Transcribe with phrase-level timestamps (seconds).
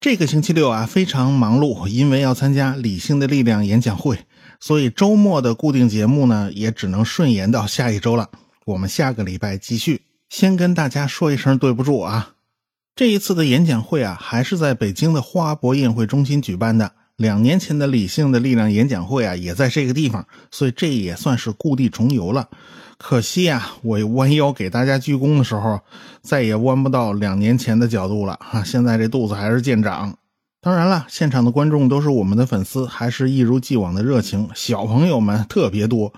[0.00, 4.20] 这个星期六啊，非常忙碌，因为要参加理性的力量演讲会，
[4.60, 8.30] 所以周末的固定节目呢，也只能顺延到下一周了。
[8.64, 10.02] 我们下个礼拜继续。
[10.28, 12.34] 先跟大家说一声对不住啊，
[12.94, 16.92] 这一次的演讲会啊，还是在北京的花博宴会中心举办的。
[17.18, 22.48] 两年前的理性的力量演讲会啊，也在这个地方，所以这也算是故地重游了。
[22.96, 25.80] 可惜啊，我弯腰给大家鞠躬的时候，
[26.22, 28.62] 再也弯不到两年前的角度了哈。
[28.62, 30.16] 现在这肚子还是见长。
[30.60, 36.12] 当然了，现场的观众都是我们的粉丝，还是一如既往的热情，小朋友们特别多。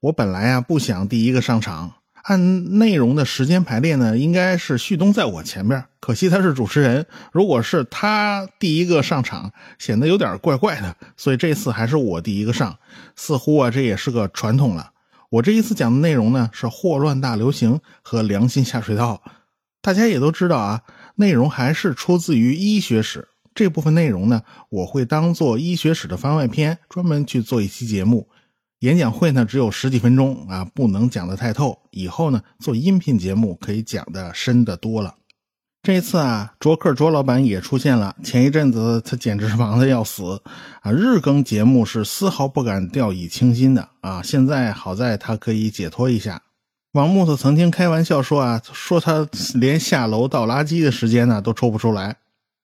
[0.00, 1.92] 我本来啊不想第一个上场。
[2.28, 12.78] 按内容的时间排列呢，应该是旭东在我前边，可惜他是主持人，如果是他第一个上场，显得有点怪怪的，所以这次还是我第一个上，
[13.16, 14.90] 似乎啊这也是个传统了。
[15.30, 19.22] 我这一次讲的内容呢是霍乱大流行和良心下水道，
[19.80, 20.82] 大家也都知道啊，
[21.14, 28.28] 内容还是出自于医学史这部分内容呢，我会当做医学史的番外篇，专门去做一期节目。
[28.80, 31.76] 演讲会呢只有十几分钟啊，不能讲得太透。
[31.90, 35.16] 以后呢做音频节目可以讲的深的多了。
[35.82, 38.14] 这次啊，卓克卓老板也出现了。
[38.22, 40.40] 前一阵子他简直是忙的要死
[40.82, 44.22] 啊，日更节目是丝毫不敢掉以轻心的啊。
[44.22, 46.42] 现在好在他可以解脱一下。
[46.92, 52.16] 王木头曾经开玩笑说啊，说他连下楼倒垃圾的时间呢都抽不出来。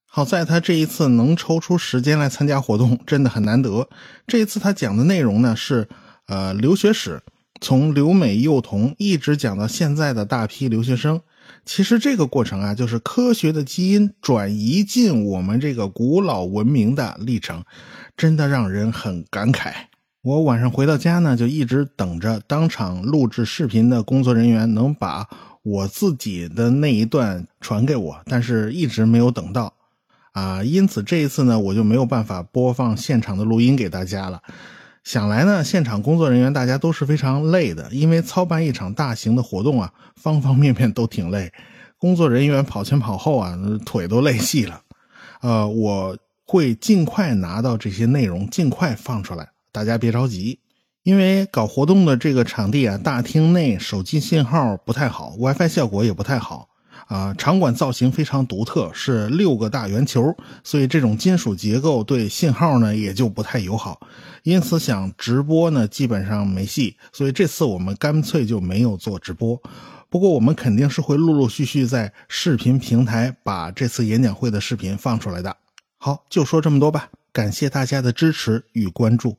[0.09, 3.89] 好在他这一次能抽出时间来参加活动，真的很难得。
[4.29, 5.89] 这一次他讲的内容呢是。
[6.27, 7.22] 呃，留学史
[7.61, 11.20] 从留美幼童一直讲到现在的大批留学生，
[11.64, 17.62] 其实这个过程啊，就是科学的基因转移进我们这个古老文明的历程，
[18.17, 19.72] 真的让人很感慨。
[20.22, 25.28] 我晚上回到家呢，就一直等着当场录制视频的工作人员能把
[25.62, 29.75] 我自己的那一段传给我，但是一直没有等到，
[30.33, 34.42] 啊，因此这一次呢，我就没有办法播放现场的录音给大家了。
[35.05, 41.53] 想来呢，现场工作人员大家都是非常累的，因为操办一场大型的活动啊，方方面面都挺累。
[41.98, 44.81] 工作人员跑前跑后啊，腿都累细了。
[45.43, 46.17] 呃，我
[46.47, 50.61] 会尽快拿到这些内容，尽快放出来，大家别着急。
[51.03, 56.70] 因为搞活动的这个场地啊，大厅内手机信号不太好，WiFi 效果也不太好。
[57.07, 64.01] 啊，场馆造型非常独特，是六个大圆球，所以这种金属结构对信号呢也就不太友好，
[64.42, 69.61] 因此想直播呢基本上没戏，所以这次我们干脆就没有做直播。
[70.09, 75.57] 不过我们肯定是会陆陆续续在视频平台把这次演讲会的视频放出来的。
[75.98, 79.37] 好，就说这么多吧，感谢大家的支持与关注。